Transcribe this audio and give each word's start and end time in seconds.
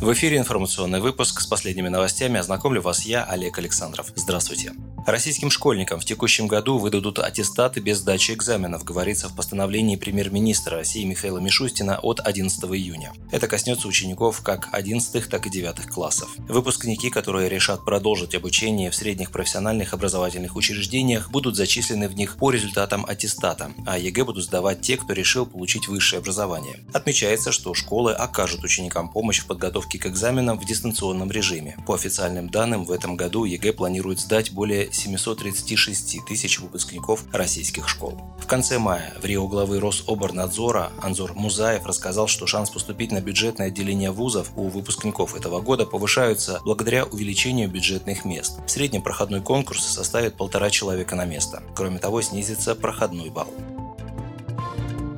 В 0.00 0.10
эфире 0.14 0.38
информационный 0.38 1.00
выпуск 1.00 1.40
с 1.40 1.46
последними 1.46 1.88
новостями. 1.88 2.40
Ознакомлю 2.40 2.80
вас 2.80 3.04
я, 3.04 3.22
Олег 3.24 3.58
Александров. 3.58 4.10
Здравствуйте. 4.16 4.72
Российским 5.06 5.50
школьникам 5.50 5.98
в 5.98 6.04
текущем 6.04 6.46
году 6.46 6.78
выдадут 6.78 7.18
аттестаты 7.18 7.80
без 7.80 7.98
сдачи 7.98 8.32
экзаменов, 8.32 8.84
говорится 8.84 9.28
в 9.28 9.34
постановлении 9.34 9.96
премьер-министра 9.96 10.76
России 10.76 11.04
Михаила 11.04 11.38
Мишустина 11.38 11.98
от 11.98 12.20
11 12.20 12.64
июня. 12.64 13.12
Это 13.32 13.48
коснется 13.48 13.88
учеников 13.88 14.42
как 14.42 14.68
11 14.72 15.28
так 15.28 15.46
и 15.46 15.50
9 15.50 15.86
классов. 15.86 16.28
Выпускники, 16.48 17.08
которые 17.08 17.48
решат 17.48 17.84
продолжить 17.84 18.34
обучение 18.34 18.90
в 18.90 18.94
средних 18.94 19.32
профессиональных 19.32 19.94
образовательных 19.94 20.54
учреждениях, 20.54 21.30
будут 21.30 21.56
зачислены 21.56 22.08
в 22.08 22.14
них 22.14 22.36
по 22.36 22.50
результатам 22.50 23.06
аттестата, 23.06 23.72
а 23.86 23.98
ЕГЭ 23.98 24.24
будут 24.24 24.44
сдавать 24.44 24.82
те, 24.82 24.98
кто 24.98 25.14
решил 25.14 25.46
получить 25.46 25.88
высшее 25.88 26.20
образование. 26.20 26.80
Отмечается, 26.92 27.52
что 27.52 27.74
школы 27.74 28.12
окажут 28.12 28.64
ученикам 28.64 29.08
помощь 29.08 29.40
в 29.40 29.46
подготовке 29.46 29.98
к 29.98 30.06
экзаменам 30.06 30.58
в 30.58 30.66
дистанционном 30.66 31.30
режиме. 31.30 31.76
По 31.86 31.94
официальным 31.94 32.50
данным, 32.50 32.84
в 32.84 32.92
этом 32.92 33.16
году 33.16 33.44
ЕГЭ 33.44 33.72
планирует 33.72 34.20
сдать 34.20 34.52
более 34.52 34.89
736 34.90 36.24
тысяч 36.26 36.58
выпускников 36.60 37.24
российских 37.32 37.88
школ. 37.88 38.20
В 38.38 38.46
конце 38.46 38.78
мая 38.78 39.14
врио 39.20 39.46
главы 39.46 39.80
Рособорнадзора 39.80 40.92
Анзор 41.00 41.34
Музаев 41.34 41.86
рассказал, 41.86 42.26
что 42.26 42.46
шанс 42.46 42.70
поступить 42.70 43.12
на 43.12 43.20
бюджетное 43.20 43.68
отделение 43.68 44.10
вузов 44.10 44.50
у 44.56 44.68
выпускников 44.68 45.34
этого 45.34 45.60
года 45.60 45.86
повышаются 45.86 46.60
благодаря 46.64 47.04
увеличению 47.04 47.68
бюджетных 47.68 48.24
мест. 48.24 48.58
В 48.66 48.70
среднем 48.70 49.02
проходной 49.02 49.40
конкурс 49.40 49.84
составит 49.84 50.36
полтора 50.36 50.70
человека 50.70 51.16
на 51.16 51.24
место. 51.24 51.62
Кроме 51.74 51.98
того, 51.98 52.22
снизится 52.22 52.74
проходной 52.74 53.30
балл. 53.30 53.52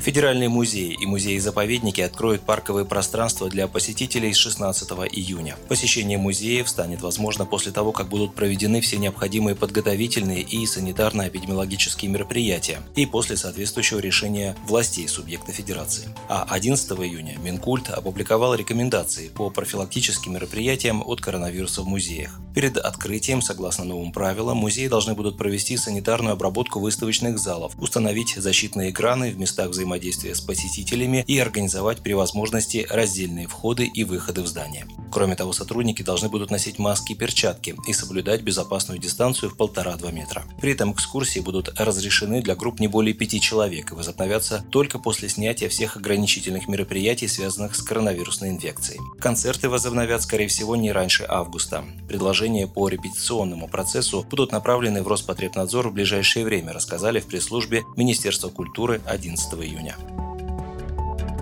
Федеральные 0.00 0.48
музеи 0.48 0.96
и 0.98 1.06
музеи-заповедники 1.06 2.00
откроют 2.00 2.42
парковые 2.42 2.86
пространства 2.86 3.48
для 3.48 3.66
посетителей 3.66 4.32
с 4.32 4.36
16 4.36 4.90
июня. 5.10 5.56
Посещение 5.68 6.18
музеев 6.18 6.68
станет 6.68 7.02
возможно 7.02 7.44
после 7.44 7.72
того, 7.72 7.90
как 7.90 8.08
будут 8.08 8.34
проведены 8.34 8.80
все 8.80 8.96
необходимые 8.96 9.56
подготовительные 9.56 10.42
и 10.42 10.64
санитарно-эпидемиологические 10.66 12.08
мероприятия 12.08 12.80
и 12.94 13.06
после 13.06 13.36
соответствующего 13.36 13.98
решения 13.98 14.56
властей 14.66 15.08
субъекта 15.08 15.52
Федерации. 15.52 16.08
А 16.28 16.46
11 16.48 16.90
июня 16.92 17.36
Минкульт 17.38 17.90
опубликовал 17.90 18.54
рекомендации 18.54 19.28
по 19.28 19.50
профилактическим 19.50 20.34
мероприятиям 20.34 21.02
от 21.04 21.20
коронавируса 21.20 21.82
в 21.82 21.88
музеях. 21.88 22.38
Перед 22.54 22.76
открытием, 22.76 23.42
согласно 23.42 23.84
новым 23.84 24.12
правилам, 24.12 24.58
музеи 24.58 24.86
должны 24.86 25.14
будут 25.14 25.36
провести 25.36 25.76
санитарную 25.76 26.34
обработку 26.34 26.78
выставочных 26.80 27.38
залов, 27.38 27.74
установить 27.78 28.34
защитные 28.36 28.90
экраны 28.90 29.30
в 29.30 29.38
местах 29.38 29.68
взаимодействия 29.70 29.87
взаимодействия 29.88 30.34
с 30.34 30.40
посетителями 30.40 31.24
и 31.26 31.38
организовать 31.38 32.02
при 32.02 32.12
возможности 32.12 32.86
раздельные 32.90 33.46
входы 33.46 33.86
и 33.86 34.04
выходы 34.04 34.42
в 34.42 34.46
здание. 34.46 34.86
Кроме 35.10 35.34
того, 35.34 35.52
сотрудники 35.52 36.02
должны 36.02 36.28
будут 36.28 36.50
носить 36.50 36.78
маски 36.78 37.12
и 37.12 37.14
перчатки 37.14 37.74
и 37.88 37.92
соблюдать 37.94 38.42
безопасную 38.42 39.00
дистанцию 39.00 39.50
в 39.50 39.56
1,5-2 39.56 40.12
метра. 40.12 40.44
При 40.60 40.72
этом 40.72 40.92
экскурсии 40.92 41.40
будут 41.40 41.70
разрешены 41.80 42.42
для 42.42 42.54
групп 42.54 42.80
не 42.80 42.88
более 42.88 43.14
5 43.14 43.40
человек 43.40 43.92
и 43.92 43.94
возобновятся 43.94 44.62
только 44.70 44.98
после 44.98 45.30
снятия 45.30 45.70
всех 45.70 45.96
ограничительных 45.96 46.68
мероприятий, 46.68 47.28
связанных 47.28 47.74
с 47.74 47.82
коронавирусной 47.82 48.50
инфекцией. 48.50 49.00
Концерты 49.18 49.70
возобновят, 49.70 50.22
скорее 50.22 50.48
всего, 50.48 50.76
не 50.76 50.92
раньше 50.92 51.24
августа. 51.26 51.84
Предложения 52.08 52.66
по 52.66 52.88
репетиционному 52.88 53.68
процессу 53.68 54.26
будут 54.28 54.52
направлены 54.52 55.02
в 55.02 55.08
Роспотребнадзор 55.08 55.88
в 55.88 55.94
ближайшее 55.94 56.44
время, 56.44 56.74
рассказали 56.74 57.20
в 57.20 57.26
пресс-службе 57.26 57.84
Министерства 57.96 58.50
культуры 58.50 59.00
11 59.06 59.54
июня 59.54 59.77
июня. 59.78 59.94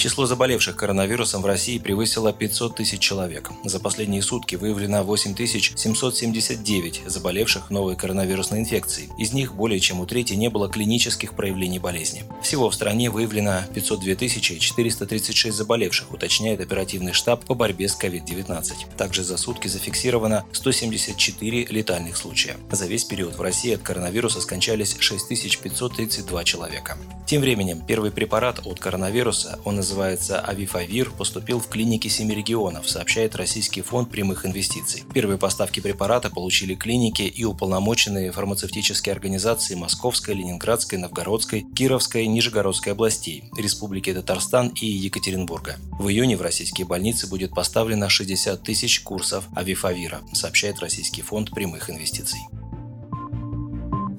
Число 0.00 0.24
заболевших 0.24 0.76
коронавирусом 0.76 1.42
в 1.42 1.46
России 1.46 1.76
превысило 1.76 2.32
500 2.32 2.76
тысяч 2.76 3.00
человек. 3.00 3.50
За 3.64 3.78
последние 3.78 4.22
сутки 4.22 4.56
выявлено 4.56 5.04
8779 5.04 7.02
заболевших 7.04 7.68
новой 7.68 7.96
коронавирусной 7.96 8.60
инфекцией. 8.60 9.10
Из 9.18 9.34
них 9.34 9.54
более 9.54 9.78
чем 9.78 10.00
у 10.00 10.06
трети 10.06 10.32
не 10.32 10.48
было 10.48 10.70
клинических 10.70 11.34
проявлений 11.34 11.78
болезни. 11.78 12.24
Всего 12.42 12.70
в 12.70 12.74
стране 12.74 13.10
выявлено 13.10 13.64
502 13.74 14.14
436 14.58 15.54
заболевших, 15.54 16.10
уточняет 16.10 16.62
оперативный 16.62 17.12
штаб 17.12 17.44
по 17.44 17.54
борьбе 17.54 17.86
с 17.86 18.00
COVID-19. 18.00 18.96
Также 18.96 19.22
за 19.22 19.36
сутки 19.36 19.68
зафиксировано 19.68 20.46
174 20.52 21.66
летальных 21.66 22.16
случая. 22.16 22.56
За 22.72 22.86
весь 22.86 23.04
период 23.04 23.36
в 23.36 23.42
России 23.42 23.74
от 23.74 23.82
коронавируса 23.82 24.40
скончались 24.40 24.96
6532 24.98 26.44
человека. 26.44 26.96
Тем 27.26 27.42
временем 27.42 27.82
первый 27.86 28.10
препарат 28.10 28.62
от 28.64 28.80
коронавируса, 28.80 29.60
он 29.64 29.76
называется 29.76 29.89
называется 29.90 30.40
«Авифавир», 30.40 31.10
поступил 31.10 31.58
в 31.58 31.68
клиники 31.68 32.06
семи 32.06 32.32
регионов, 32.32 32.88
сообщает 32.88 33.34
Российский 33.34 33.82
фонд 33.82 34.08
прямых 34.08 34.46
инвестиций. 34.46 35.02
Первые 35.12 35.36
поставки 35.36 35.80
препарата 35.80 36.30
получили 36.30 36.76
клиники 36.76 37.22
и 37.22 37.44
уполномоченные 37.44 38.30
фармацевтические 38.30 39.12
организации 39.12 39.74
Московской, 39.74 40.34
Ленинградской, 40.34 40.96
Новгородской, 40.96 41.66
Кировской, 41.74 42.26
Нижегородской 42.28 42.92
областей, 42.92 43.50
Республики 43.58 44.14
Татарстан 44.14 44.68
и 44.68 44.86
Екатеринбурга. 44.86 45.76
В 45.98 46.08
июне 46.08 46.36
в 46.36 46.42
российские 46.42 46.86
больницы 46.86 47.26
будет 47.26 47.50
поставлено 47.50 48.08
60 48.08 48.62
тысяч 48.62 49.00
курсов 49.00 49.46
авифавира, 49.56 50.20
сообщает 50.32 50.78
Российский 50.78 51.22
фонд 51.22 51.50
прямых 51.50 51.90
инвестиций. 51.90 52.38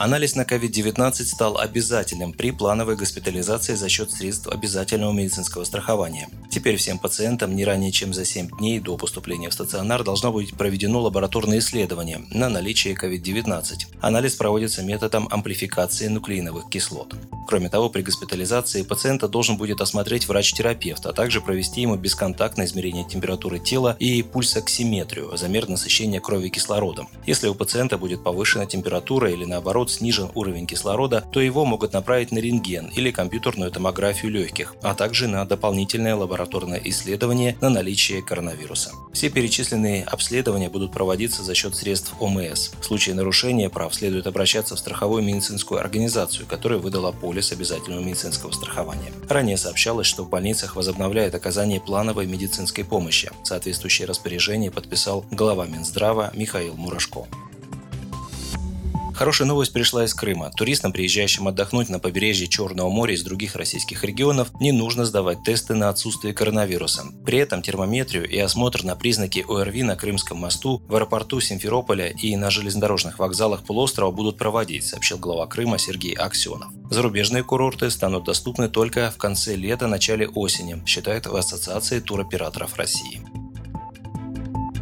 Анализ 0.00 0.34
на 0.34 0.44
COVID-19 0.44 1.12
стал 1.26 1.58
обязательным 1.58 2.32
при 2.32 2.52
плановой 2.52 2.96
госпитализации 2.96 3.74
за 3.74 3.90
счет 3.90 4.10
средств 4.10 4.48
обязательного 4.48 5.12
медицинского 5.12 5.64
страхования. 5.64 6.30
Теперь 6.50 6.76
всем 6.76 6.98
пациентам 6.98 7.54
не 7.54 7.66
ранее 7.66 7.92
чем 7.92 8.14
за 8.14 8.24
7 8.24 8.48
дней 8.56 8.80
до 8.80 8.96
поступления 8.96 9.50
в 9.50 9.52
стационар 9.52 10.02
должно 10.02 10.32
быть 10.32 10.54
проведено 10.54 11.02
лабораторное 11.02 11.58
исследование 11.58 12.22
на 12.30 12.48
наличие 12.48 12.94
COVID-19. 12.94 13.62
Анализ 14.00 14.36
проводится 14.36 14.82
методом 14.82 15.28
амплификации 15.30 16.08
нуклеиновых 16.08 16.70
кислот. 16.70 17.14
Кроме 17.46 17.68
того, 17.68 17.90
при 17.90 18.00
госпитализации 18.00 18.82
пациента 18.82 19.28
должен 19.28 19.58
будет 19.58 19.82
осмотреть 19.82 20.28
врач-терапевт, 20.28 21.04
а 21.04 21.12
также 21.12 21.42
провести 21.42 21.82
ему 21.82 21.96
бесконтактное 21.96 22.64
измерение 22.64 23.04
температуры 23.06 23.58
тела 23.58 23.96
и 23.98 24.22
пульсоксиметрию, 24.22 25.36
замер 25.36 25.68
насыщения 25.68 26.20
крови 26.20 26.48
кислородом. 26.48 27.10
Если 27.26 27.48
у 27.48 27.54
пациента 27.54 27.98
будет 27.98 28.22
повышена 28.24 28.64
температура 28.64 29.30
или 29.30 29.44
наоборот 29.44 29.89
снижен 29.90 30.30
уровень 30.34 30.66
кислорода, 30.66 31.24
то 31.32 31.40
его 31.40 31.64
могут 31.64 31.92
направить 31.92 32.32
на 32.32 32.38
рентген 32.38 32.88
или 32.88 33.10
компьютерную 33.10 33.70
томографию 33.70 34.32
легких, 34.32 34.74
а 34.82 34.94
также 34.94 35.28
на 35.28 35.44
дополнительное 35.44 36.14
лабораторное 36.14 36.80
исследование 36.84 37.56
на 37.60 37.68
наличие 37.68 38.22
коронавируса. 38.22 38.92
Все 39.12 39.28
перечисленные 39.28 40.04
обследования 40.04 40.68
будут 40.68 40.92
проводиться 40.92 41.42
за 41.42 41.54
счет 41.54 41.74
средств 41.74 42.14
ОМС. 42.20 42.70
В 42.80 42.84
случае 42.84 43.14
нарушения 43.14 43.68
прав 43.68 43.94
следует 43.94 44.26
обращаться 44.26 44.76
в 44.76 44.78
страховую 44.78 45.22
медицинскую 45.22 45.80
организацию, 45.80 46.46
которая 46.46 46.78
выдала 46.78 47.12
полис 47.12 47.52
обязательного 47.52 48.00
медицинского 48.00 48.52
страхования. 48.52 49.12
Ранее 49.28 49.56
сообщалось, 49.56 50.06
что 50.06 50.24
в 50.24 50.30
больницах 50.30 50.76
возобновляет 50.76 51.34
оказание 51.34 51.80
плановой 51.80 52.26
медицинской 52.26 52.84
помощи. 52.84 53.30
Соответствующее 53.42 54.06
распоряжение 54.06 54.70
подписал 54.70 55.24
глава 55.30 55.66
Минздрава 55.66 56.30
Михаил 56.34 56.74
Мурашко. 56.74 57.26
Хорошая 59.20 59.46
новость 59.46 59.74
пришла 59.74 60.06
из 60.06 60.14
Крыма. 60.14 60.50
Туристам, 60.50 60.92
приезжающим 60.92 61.46
отдохнуть 61.46 61.90
на 61.90 61.98
побережье 61.98 62.48
Черного 62.48 62.88
моря 62.88 63.12
из 63.12 63.22
других 63.22 63.54
российских 63.54 64.02
регионов, 64.02 64.48
не 64.62 64.72
нужно 64.72 65.04
сдавать 65.04 65.42
тесты 65.44 65.74
на 65.74 65.90
отсутствие 65.90 66.32
коронавируса. 66.32 67.04
При 67.26 67.36
этом 67.36 67.60
термометрию 67.60 68.26
и 68.26 68.38
осмотр 68.38 68.82
на 68.82 68.96
признаки 68.96 69.44
ОРВИ 69.46 69.82
на 69.82 69.94
Крымском 69.94 70.38
мосту, 70.38 70.80
в 70.88 70.94
аэропорту 70.94 71.38
Симферополя 71.38 72.06
и 72.06 72.34
на 72.34 72.48
железнодорожных 72.48 73.18
вокзалах 73.18 73.62
полуострова 73.64 74.10
будут 74.10 74.38
проводить, 74.38 74.86
сообщил 74.86 75.18
глава 75.18 75.46
Крыма 75.46 75.76
Сергей 75.76 76.14
Аксенов. 76.14 76.70
Зарубежные 76.88 77.44
курорты 77.44 77.90
станут 77.90 78.24
доступны 78.24 78.70
только 78.70 79.10
в 79.10 79.18
конце 79.18 79.54
лета-начале 79.54 80.28
осени, 80.28 80.82
считают 80.86 81.26
в 81.26 81.36
Ассоциации 81.36 82.00
туроператоров 82.00 82.76
России. 82.76 83.20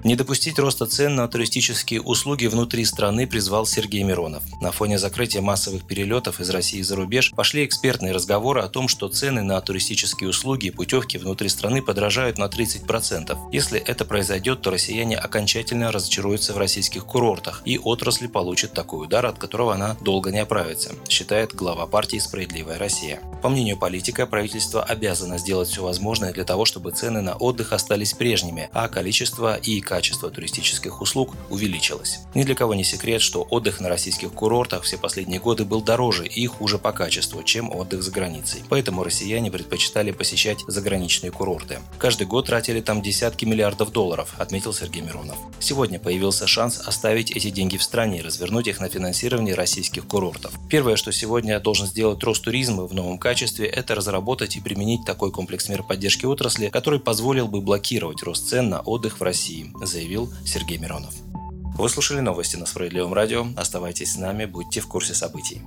Не 0.08 0.16
допустить 0.16 0.58
роста 0.58 0.86
цен 0.86 1.16
на 1.16 1.28
туристические 1.28 2.00
услуги 2.00 2.46
внутри 2.46 2.86
страны 2.86 3.26
призвал 3.26 3.66
Сергей 3.66 4.04
Миронов. 4.04 4.42
На 4.62 4.72
фоне 4.72 4.98
закрытия 4.98 5.42
массовых 5.42 5.86
перелетов 5.86 6.40
из 6.40 6.48
России 6.48 6.80
за 6.80 6.96
рубеж 6.96 7.32
пошли 7.32 7.66
экспертные 7.66 8.14
разговоры 8.14 8.62
о 8.62 8.70
том, 8.70 8.88
что 8.88 9.08
цены 9.08 9.42
на 9.42 9.60
туристические 9.60 10.30
услуги 10.30 10.68
и 10.68 10.70
путевки 10.70 11.18
внутри 11.18 11.50
страны 11.50 11.82
подорожают 11.82 12.38
на 12.38 12.44
30%. 12.44 13.36
Если 13.52 13.78
это 13.78 14.06
произойдет, 14.06 14.62
то 14.62 14.70
россияне 14.70 15.14
окончательно 15.14 15.92
разочаруются 15.92 16.54
в 16.54 16.56
российских 16.56 17.04
курортах, 17.04 17.60
и 17.66 17.76
отрасль 17.76 18.28
получит 18.28 18.72
такой 18.72 19.04
удар, 19.04 19.26
от 19.26 19.36
которого 19.36 19.74
она 19.74 19.94
долго 20.00 20.30
не 20.30 20.38
оправится, 20.38 20.94
считает 21.10 21.54
глава 21.54 21.86
партии 21.86 22.16
«Справедливая 22.16 22.78
Россия». 22.78 23.20
По 23.42 23.50
мнению 23.50 23.76
политика, 23.76 24.26
правительство 24.26 24.82
обязано 24.82 25.36
сделать 25.36 25.68
все 25.68 25.82
возможное 25.82 26.32
для 26.32 26.44
того, 26.44 26.64
чтобы 26.64 26.92
цены 26.92 27.20
на 27.20 27.36
отдых 27.36 27.74
остались 27.74 28.14
прежними, 28.14 28.70
а 28.72 28.88
количество 28.88 29.56
и 29.56 29.82
качество 29.82 29.97
качество 29.98 30.30
туристических 30.30 31.00
услуг 31.00 31.34
увеличилось. 31.50 32.20
Ни 32.32 32.44
для 32.44 32.54
кого 32.54 32.72
не 32.72 32.84
секрет, 32.84 33.20
что 33.20 33.42
отдых 33.42 33.80
на 33.80 33.88
российских 33.88 34.32
курортах 34.32 34.84
все 34.84 34.96
последние 34.96 35.40
годы 35.40 35.64
был 35.64 35.82
дороже 35.82 36.24
и 36.24 36.46
хуже 36.46 36.78
по 36.78 36.92
качеству, 36.92 37.42
чем 37.42 37.74
отдых 37.74 38.04
за 38.04 38.12
границей. 38.12 38.62
Поэтому 38.68 39.02
россияне 39.02 39.50
предпочитали 39.50 40.12
посещать 40.12 40.60
заграничные 40.68 41.32
курорты. 41.32 41.80
Каждый 41.98 42.28
год 42.28 42.46
тратили 42.46 42.80
там 42.80 43.02
десятки 43.02 43.44
миллиардов 43.44 43.90
долларов, 43.90 44.34
отметил 44.38 44.72
Сергей 44.72 45.02
Миронов. 45.02 45.36
Сегодня 45.58 45.98
появился 45.98 46.46
шанс 46.46 46.78
оставить 46.78 47.32
эти 47.32 47.50
деньги 47.50 47.76
в 47.76 47.82
стране 47.82 48.20
и 48.20 48.22
развернуть 48.22 48.68
их 48.68 48.78
на 48.78 48.88
финансирование 48.88 49.56
российских 49.56 50.06
курортов. 50.06 50.52
Первое, 50.70 50.94
что 50.94 51.10
сегодня 51.10 51.58
должен 51.58 51.88
сделать 51.88 52.22
Ростуризм 52.22 52.86
в 52.86 52.94
новом 52.94 53.18
качестве, 53.18 53.66
это 53.66 53.96
разработать 53.96 54.54
и 54.54 54.60
применить 54.60 55.04
такой 55.04 55.32
комплекс 55.32 55.68
мер 55.68 55.82
поддержки 55.82 56.24
отрасли, 56.24 56.68
который 56.68 57.00
позволил 57.00 57.48
бы 57.48 57.60
блокировать 57.60 58.22
рост 58.22 58.48
цен 58.48 58.68
на 58.68 58.80
отдых 58.80 59.18
в 59.18 59.22
России, 59.24 59.72
заявил 59.80 60.32
Сергей 60.44 60.78
Миронов. 60.78 61.14
Вы 61.76 61.88
слушали 61.88 62.20
новости 62.20 62.56
на 62.56 62.66
Справедливом 62.66 63.12
радио. 63.12 63.46
Оставайтесь 63.56 64.14
с 64.14 64.16
нами, 64.16 64.46
будьте 64.46 64.80
в 64.80 64.88
курсе 64.88 65.14
событий. 65.14 65.62